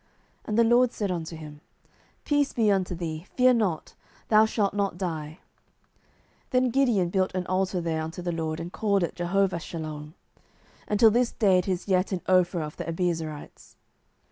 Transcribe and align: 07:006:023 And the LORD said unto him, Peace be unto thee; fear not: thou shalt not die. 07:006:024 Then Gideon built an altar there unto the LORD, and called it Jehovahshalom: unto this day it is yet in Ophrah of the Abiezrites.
07:006:023 0.01 0.09
And 0.49 0.57
the 0.57 0.63
LORD 0.63 0.91
said 0.93 1.11
unto 1.11 1.35
him, 1.35 1.61
Peace 2.25 2.53
be 2.53 2.71
unto 2.71 2.95
thee; 2.95 3.27
fear 3.35 3.53
not: 3.53 3.93
thou 4.29 4.47
shalt 4.47 4.73
not 4.73 4.97
die. 4.97 5.37
07:006:024 6.49 6.49
Then 6.49 6.69
Gideon 6.71 7.09
built 7.09 7.35
an 7.35 7.45
altar 7.45 7.81
there 7.81 8.01
unto 8.01 8.23
the 8.23 8.31
LORD, 8.31 8.59
and 8.59 8.73
called 8.73 9.03
it 9.03 9.13
Jehovahshalom: 9.13 10.13
unto 10.87 11.09
this 11.11 11.31
day 11.33 11.59
it 11.59 11.67
is 11.67 11.87
yet 11.87 12.11
in 12.11 12.21
Ophrah 12.27 12.65
of 12.65 12.77
the 12.77 12.85
Abiezrites. 12.85 13.75